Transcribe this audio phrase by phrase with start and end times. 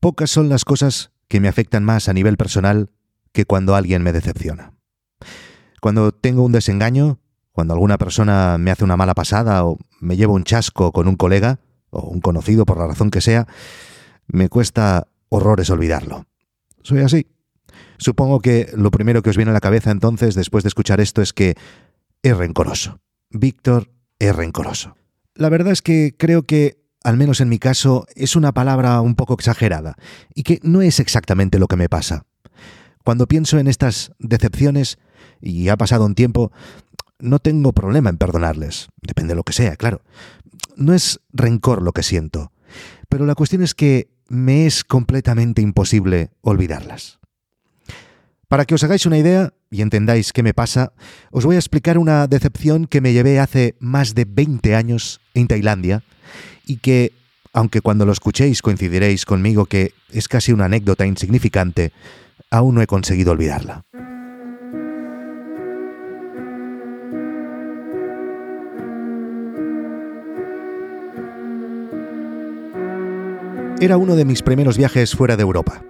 [0.00, 2.88] Pocas son las cosas que me afectan más a nivel personal
[3.32, 4.72] que cuando alguien me decepciona.
[5.82, 7.20] Cuando tengo un desengaño,
[7.52, 11.16] cuando alguna persona me hace una mala pasada o me llevo un chasco con un
[11.16, 11.60] colega
[11.90, 13.46] o un conocido por la razón que sea,
[14.26, 16.24] me cuesta horrores olvidarlo.
[16.82, 17.26] Soy así.
[17.98, 21.20] Supongo que lo primero que os viene a la cabeza entonces, después de escuchar esto,
[21.20, 21.56] es que
[22.22, 23.00] es rencoroso.
[23.28, 24.96] Víctor es rencoroso.
[25.34, 29.14] La verdad es que creo que al menos en mi caso, es una palabra un
[29.14, 29.96] poco exagerada
[30.34, 32.24] y que no es exactamente lo que me pasa.
[33.04, 34.98] Cuando pienso en estas decepciones,
[35.40, 36.52] y ha pasado un tiempo,
[37.18, 40.02] no tengo problema en perdonarles, depende de lo que sea, claro.
[40.76, 42.52] No es rencor lo que siento,
[43.08, 47.19] pero la cuestión es que me es completamente imposible olvidarlas.
[48.50, 50.92] Para que os hagáis una idea y entendáis qué me pasa,
[51.30, 55.46] os voy a explicar una decepción que me llevé hace más de 20 años en
[55.46, 56.02] Tailandia
[56.66, 57.12] y que,
[57.52, 61.92] aunque cuando lo escuchéis coincidiréis conmigo que es casi una anécdota insignificante,
[62.50, 63.84] aún no he conseguido olvidarla.
[73.80, 75.84] Era uno de mis primeros viajes fuera de Europa.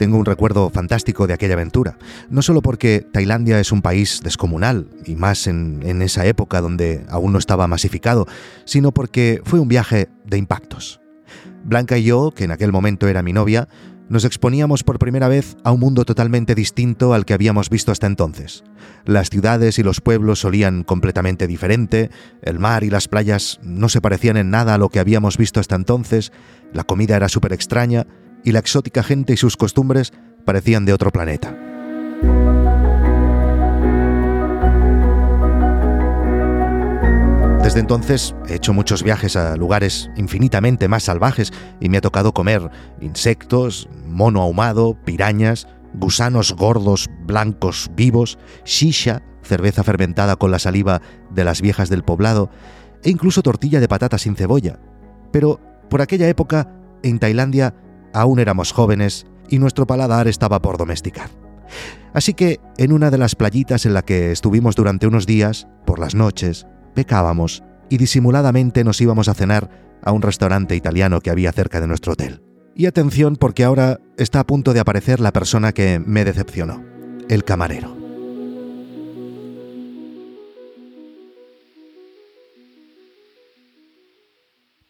[0.00, 1.98] Tengo un recuerdo fantástico de aquella aventura,
[2.30, 7.34] no solo porque Tailandia es un país descomunal, y más en, esa época donde aún
[7.34, 8.26] no estaba masificado,
[8.64, 11.02] sino porque fue un viaje de impactos.
[11.64, 13.68] Blanca y yo, que en aquel momento era mi novia,
[14.08, 18.06] nos exponíamos por primera vez a un mundo totalmente distinto al que habíamos visto hasta
[18.06, 18.64] entonces.
[19.04, 24.00] Las ciudades y los pueblos solían completamente diferente, el mar y las playas no se
[24.00, 26.32] parecían en nada a lo que habíamos visto hasta entonces,
[26.72, 28.06] la comida era súper extraña
[28.44, 30.12] y la exótica gente y sus costumbres
[30.44, 31.56] parecían de otro planeta.
[37.62, 42.32] Desde entonces he hecho muchos viajes a lugares infinitamente más salvajes y me ha tocado
[42.32, 42.68] comer
[43.00, 51.44] insectos, mono ahumado, pirañas, gusanos gordos, blancos, vivos, shisha, cerveza fermentada con la saliva de
[51.44, 52.50] las viejas del poblado
[53.04, 54.80] e incluso tortilla de patata sin cebolla.
[55.30, 56.68] Pero por aquella época,
[57.02, 57.74] en Tailandia,
[58.12, 61.30] aún éramos jóvenes y nuestro paladar estaba por domesticar.
[62.12, 65.98] Así que en una de las playitas en la que estuvimos durante unos días, por
[65.98, 69.70] las noches, pecábamos y disimuladamente nos íbamos a cenar
[70.02, 72.42] a un restaurante italiano que había cerca de nuestro hotel.
[72.74, 76.84] Y atención porque ahora está a punto de aparecer la persona que me decepcionó,
[77.28, 77.99] el camarero.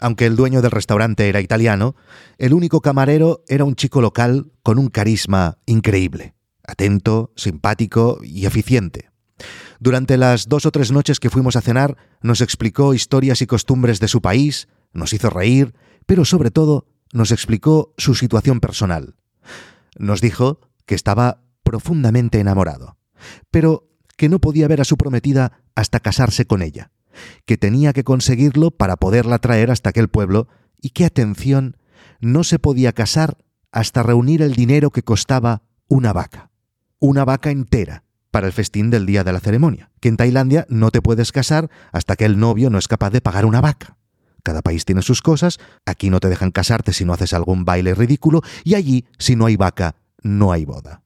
[0.01, 1.95] Aunque el dueño del restaurante era italiano,
[2.39, 6.35] el único camarero era un chico local con un carisma increíble,
[6.67, 9.11] atento, simpático y eficiente.
[9.79, 14.01] Durante las dos o tres noches que fuimos a cenar, nos explicó historias y costumbres
[14.01, 15.75] de su país, nos hizo reír,
[16.07, 19.17] pero sobre todo nos explicó su situación personal.
[19.99, 22.97] Nos dijo que estaba profundamente enamorado,
[23.51, 26.91] pero que no podía ver a su prometida hasta casarse con ella
[27.47, 30.49] que tenía que conseguirlo para poderla traer hasta aquel pueblo
[30.81, 31.77] y que, atención,
[32.21, 33.39] no se podía casar
[33.73, 36.51] hasta reunir el dinero que costaba una vaca.
[36.99, 40.91] Una vaca entera para el festín del día de la ceremonia, que en Tailandia no
[40.91, 43.97] te puedes casar hasta que el novio no es capaz de pagar una vaca.
[44.43, 47.95] Cada país tiene sus cosas, aquí no te dejan casarte si no haces algún baile
[47.95, 51.03] ridículo, y allí, si no hay vaca, no hay boda.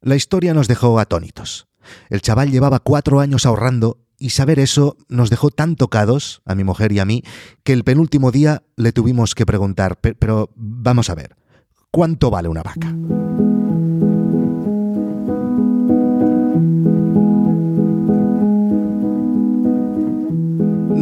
[0.00, 1.68] La historia nos dejó atónitos.
[2.08, 6.64] El chaval llevaba cuatro años ahorrando y saber eso nos dejó tan tocados, a mi
[6.64, 7.22] mujer y a mí,
[7.62, 11.36] que el penúltimo día le tuvimos que preguntar, pero vamos a ver,
[11.90, 12.94] ¿cuánto vale una vaca?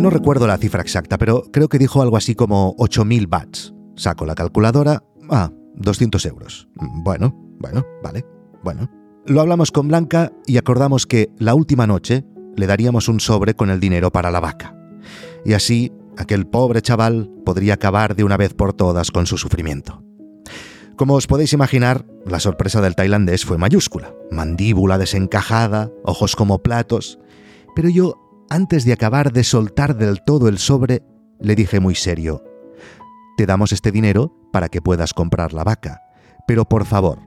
[0.07, 3.75] No recuerdo la cifra exacta, pero creo que dijo algo así como 8.000 bats.
[3.97, 5.03] Saco la calculadora.
[5.31, 6.69] Ah, 200 euros.
[6.77, 8.25] Bueno, bueno, vale,
[8.63, 8.89] bueno.
[9.25, 12.25] Lo hablamos con Blanca y acordamos que la última noche,
[12.57, 14.75] le daríamos un sobre con el dinero para la vaca.
[15.45, 20.03] Y así aquel pobre chaval podría acabar de una vez por todas con su sufrimiento.
[20.97, 24.15] Como os podéis imaginar, la sorpresa del tailandés fue mayúscula.
[24.31, 27.19] Mandíbula desencajada, ojos como platos.
[27.75, 28.15] Pero yo,
[28.49, 31.03] antes de acabar de soltar del todo el sobre,
[31.39, 32.43] le dije muy serio,
[33.37, 36.01] Te damos este dinero para que puedas comprar la vaca,
[36.47, 37.19] pero por favor,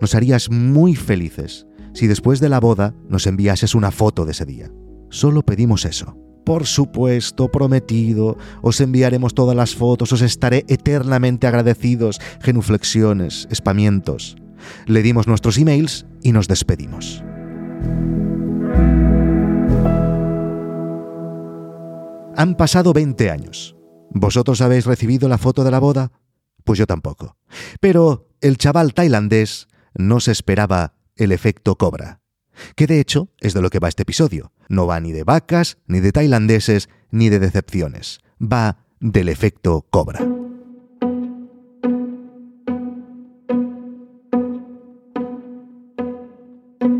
[0.00, 1.66] nos harías muy felices
[1.98, 4.70] si después de la boda nos enviases una foto de ese día.
[5.10, 6.16] Solo pedimos eso.
[6.44, 14.36] Por supuesto, prometido, os enviaremos todas las fotos, os estaré eternamente agradecidos, genuflexiones, espamientos.
[14.86, 17.24] Le dimos nuestros emails y nos despedimos.
[22.36, 23.74] Han pasado 20 años.
[24.10, 26.12] ¿Vosotros habéis recibido la foto de la boda?
[26.62, 27.36] Pues yo tampoco.
[27.80, 29.66] Pero el chaval tailandés
[29.96, 32.20] no se esperaba el efecto cobra.
[32.74, 34.52] Que de hecho es de lo que va este episodio.
[34.68, 38.20] No va ni de vacas, ni de tailandeses, ni de decepciones.
[38.40, 40.20] Va del efecto cobra.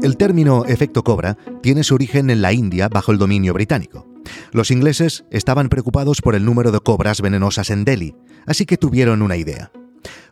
[0.02, 4.06] El término efecto cobra tiene su origen en la India bajo el dominio británico.
[4.52, 8.14] Los ingleses estaban preocupados por el número de cobras venenosas en Delhi,
[8.46, 9.70] así que tuvieron una idea.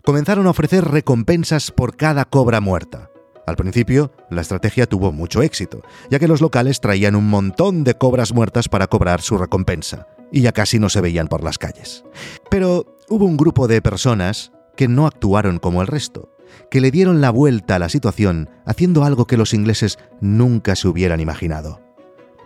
[0.04, 3.10] Comenzaron a ofrecer recompensas por cada cobra muerta.
[3.46, 7.94] Al principio, la estrategia tuvo mucho éxito, ya que los locales traían un montón de
[7.94, 12.04] cobras muertas para cobrar su recompensa, y ya casi no se veían por las calles.
[12.50, 16.28] Pero hubo un grupo de personas que no actuaron como el resto,
[16.70, 20.88] que le dieron la vuelta a la situación haciendo algo que los ingleses nunca se
[20.88, 21.80] hubieran imaginado.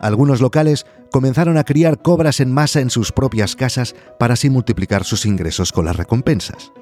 [0.00, 5.04] Algunos locales comenzaron a criar cobras en masa en sus propias casas para así multiplicar
[5.04, 6.72] sus ingresos con las recompensas.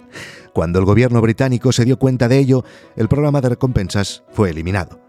[0.53, 2.65] Cuando el gobierno británico se dio cuenta de ello,
[2.97, 5.01] el programa de recompensas fue eliminado.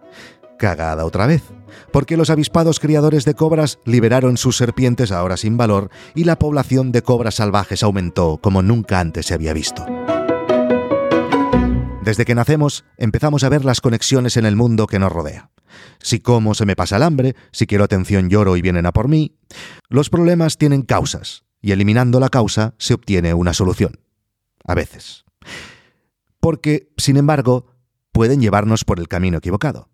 [0.58, 1.44] Cagada otra vez,
[1.92, 6.92] porque los avispados criadores de cobras liberaron sus serpientes ahora sin valor y la población
[6.92, 9.86] de cobras salvajes aumentó como nunca antes se había visto.
[12.04, 15.52] Desde que nacemos empezamos a ver las conexiones en el mundo que nos rodea.
[16.00, 19.08] Si como se me pasa el hambre, si quiero atención lloro y vienen a por
[19.08, 19.36] mí.
[19.90, 24.00] Los problemas tienen causas, y eliminando la causa se obtiene una solución.
[24.70, 25.26] A veces.
[26.40, 27.66] Porque, sin embargo,
[28.12, 29.90] pueden llevarnos por el camino equivocado.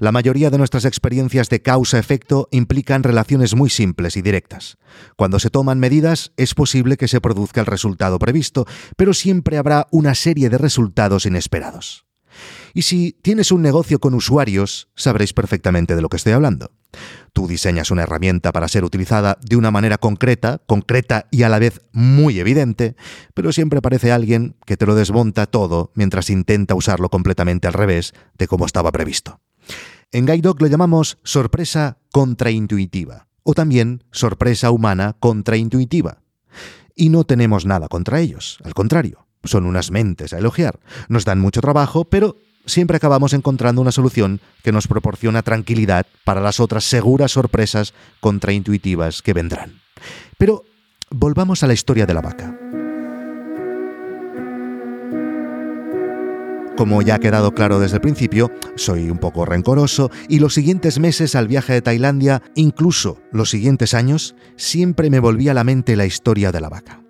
[0.00, 4.78] La mayoría de nuestras experiencias de causa-efecto implican relaciones muy simples y directas.
[5.16, 9.86] Cuando se toman medidas es posible que se produzca el resultado previsto, pero siempre habrá
[9.92, 12.04] una serie de resultados inesperados.
[12.74, 16.72] Y si tienes un negocio con usuarios, sabréis perfectamente de lo que estoy hablando.
[17.32, 21.58] Tú diseñas una herramienta para ser utilizada de una manera concreta, concreta y a la
[21.58, 22.96] vez muy evidente,
[23.34, 28.14] pero siempre aparece alguien que te lo desmonta todo mientras intenta usarlo completamente al revés
[28.38, 29.40] de como estaba previsto.
[30.12, 36.22] En GuideDog lo llamamos sorpresa contraintuitiva o también sorpresa humana contraintuitiva.
[36.94, 40.80] Y no tenemos nada contra ellos, al contrario, son unas mentes a elogiar.
[41.08, 42.36] Nos dan mucho trabajo, pero
[42.66, 49.22] siempre acabamos encontrando una solución que nos proporciona tranquilidad para las otras seguras sorpresas contraintuitivas
[49.22, 49.80] que vendrán.
[50.36, 50.64] Pero
[51.10, 52.58] volvamos a la historia de la vaca.
[56.76, 60.98] Como ya ha quedado claro desde el principio, soy un poco rencoroso y los siguientes
[60.98, 65.96] meses al viaje de Tailandia, incluso los siguientes años, siempre me volvía a la mente
[65.96, 67.00] la historia de la vaca.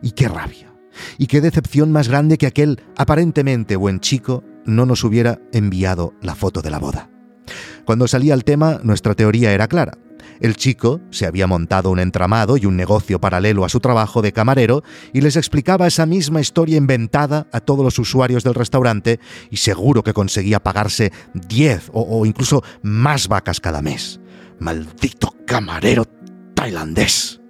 [0.00, 0.72] Y qué rabia.
[1.18, 6.34] Y qué decepción más grande que aquel aparentemente buen chico no nos hubiera enviado la
[6.34, 7.10] foto de la boda.
[7.84, 9.98] Cuando salía el tema, nuestra teoría era clara.
[10.40, 14.32] El chico se había montado un entramado y un negocio paralelo a su trabajo de
[14.32, 14.82] camarero
[15.12, 19.18] y les explicaba esa misma historia inventada a todos los usuarios del restaurante
[19.50, 24.20] y seguro que conseguía pagarse 10 o, o incluso más vacas cada mes.
[24.58, 26.04] Maldito camarero
[26.54, 27.40] tailandés.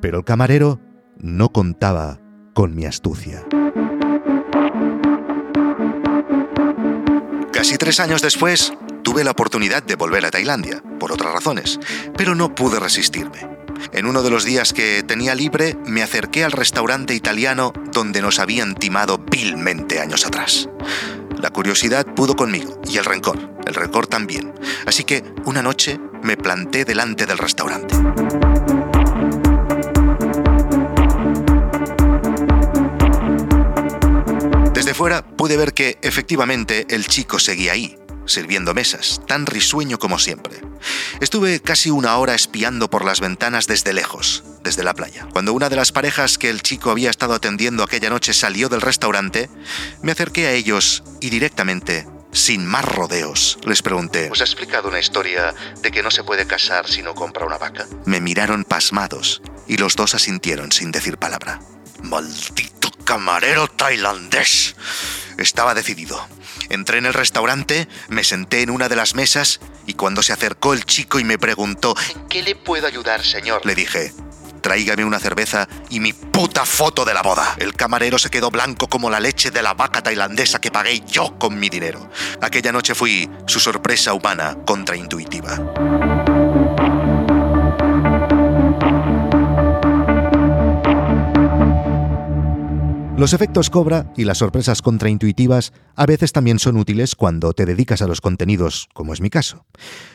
[0.00, 0.80] Pero el camarero
[1.18, 2.20] no contaba
[2.52, 3.44] con mi astucia.
[7.64, 11.80] Casi tres años después, tuve la oportunidad de volver a Tailandia, por otras razones,
[12.14, 13.48] pero no pude resistirme.
[13.94, 18.38] En uno de los días que tenía libre, me acerqué al restaurante italiano donde nos
[18.38, 20.68] habían timado vilmente años atrás.
[21.40, 24.52] La curiosidad pudo conmigo y el rencor, el rencor también.
[24.84, 27.94] Así que una noche me planté delante del restaurante.
[34.94, 40.60] Fuera pude ver que, efectivamente, el chico seguía ahí, sirviendo mesas, tan risueño como siempre.
[41.20, 45.26] Estuve casi una hora espiando por las ventanas desde lejos, desde la playa.
[45.32, 48.80] Cuando una de las parejas que el chico había estado atendiendo aquella noche salió del
[48.80, 49.50] restaurante,
[50.02, 55.00] me acerqué a ellos y directamente, sin más rodeos, les pregunté, ¿os ha explicado una
[55.00, 57.86] historia de que no se puede casar si no compra una vaca?
[58.06, 61.60] Me miraron pasmados y los dos asintieron sin decir palabra.
[62.02, 62.73] Maldito
[63.04, 64.74] camarero tailandés.
[65.38, 66.26] Estaba decidido.
[66.70, 70.72] Entré en el restaurante, me senté en una de las mesas y cuando se acercó
[70.72, 73.64] el chico y me preguntó ¿En qué le puedo ayudar, señor?
[73.66, 74.12] Le dije,
[74.62, 77.54] tráigame una cerveza y mi puta foto de la boda.
[77.58, 81.38] El camarero se quedó blanco como la leche de la vaca tailandesa que pagué yo
[81.38, 82.10] con mi dinero.
[82.40, 86.23] Aquella noche fui su sorpresa humana contraintuitiva.
[93.24, 98.02] Los efectos cobra y las sorpresas contraintuitivas a veces también son útiles cuando te dedicas
[98.02, 99.64] a los contenidos, como es mi caso.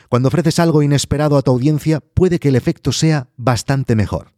[0.08, 4.32] Cuando ofreces algo inesperado a tu audiencia, puede que el efecto sea bastante mejor.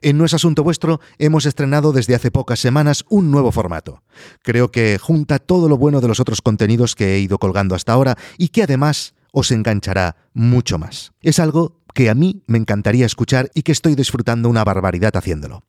[0.00, 4.04] En No es Asunto Vuestro hemos estrenado desde hace pocas semanas un nuevo formato.
[4.44, 7.94] Creo que junta todo lo bueno de los otros contenidos que he ido colgando hasta
[7.94, 11.10] ahora y que además os enganchará mucho más.
[11.20, 15.64] Es algo que a mí me encantaría escuchar y que estoy disfrutando una barbaridad haciéndolo.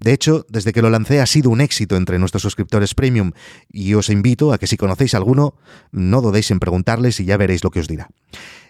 [0.00, 3.32] De hecho, desde que lo lancé ha sido un éxito entre nuestros suscriptores premium
[3.70, 5.54] y os invito a que si conocéis alguno,
[5.92, 8.08] no dudéis en preguntarles y ya veréis lo que os dirá.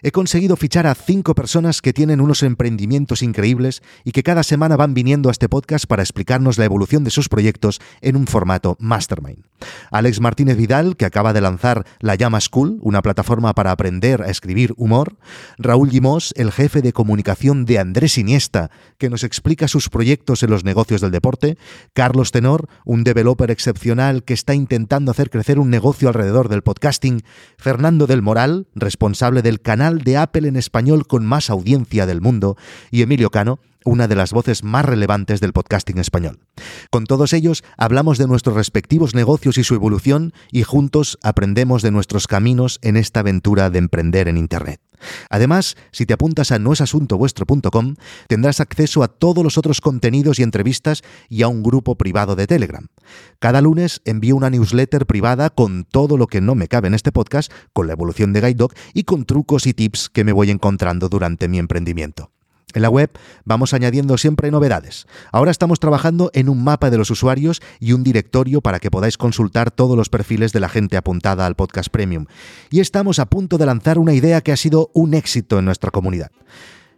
[0.03, 4.75] He conseguido fichar a cinco personas que tienen unos emprendimientos increíbles y que cada semana
[4.75, 8.75] van viniendo a este podcast para explicarnos la evolución de sus proyectos en un formato
[8.79, 9.50] mastermind.
[9.91, 14.29] Alex Martínez Vidal, que acaba de lanzar La Llama School, una plataforma para aprender a
[14.29, 15.17] escribir humor.
[15.57, 20.49] Raúl Gimós, el jefe de comunicación de Andrés Iniesta, que nos explica sus proyectos en
[20.49, 21.57] los negocios del deporte.
[21.93, 27.21] Carlos Tenor, un developer excepcional que está intentando hacer crecer un negocio alrededor del podcasting.
[27.57, 32.57] Fernando del Moral, responsable del canal de Apple en español con más audiencia del mundo,
[32.89, 36.39] y Emilio Cano, una de las voces más relevantes del podcasting español.
[36.89, 41.91] Con todos ellos hablamos de nuestros respectivos negocios y su evolución y juntos aprendemos de
[41.91, 44.81] nuestros caminos en esta aventura de emprender en Internet.
[45.29, 47.95] Además, si te apuntas a noesasuntovuestro.com,
[48.27, 52.47] tendrás acceso a todos los otros contenidos y entrevistas y a un grupo privado de
[52.47, 52.87] Telegram.
[53.39, 57.11] Cada lunes envío una newsletter privada con todo lo que no me cabe en este
[57.11, 60.51] podcast, con la evolución de Guide Dog y con trucos y tips que me voy
[60.51, 62.31] encontrando durante mi emprendimiento.
[62.73, 63.11] En la web
[63.45, 65.07] vamos añadiendo siempre novedades.
[65.31, 69.17] Ahora estamos trabajando en un mapa de los usuarios y un directorio para que podáis
[69.17, 72.25] consultar todos los perfiles de la gente apuntada al podcast premium.
[72.69, 75.91] Y estamos a punto de lanzar una idea que ha sido un éxito en nuestra
[75.91, 76.31] comunidad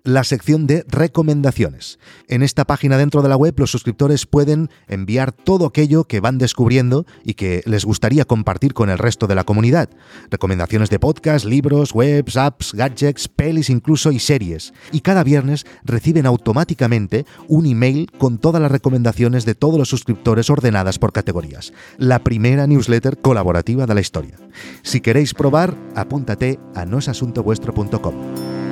[0.03, 1.97] la sección de recomendaciones.
[2.27, 6.37] En esta página dentro de la web los suscriptores pueden enviar todo aquello que van
[6.37, 9.89] descubriendo y que les gustaría compartir con el resto de la comunidad.
[10.29, 14.73] Recomendaciones de podcast, libros, webs, apps, gadgets, pelis incluso y series.
[14.91, 20.49] Y cada viernes reciben automáticamente un email con todas las recomendaciones de todos los suscriptores
[20.49, 21.71] ordenadas por categorías.
[21.97, 24.35] La primera newsletter colaborativa de la historia.
[24.81, 28.62] Si queréis probar, apúntate a noesasuntovuestro.com.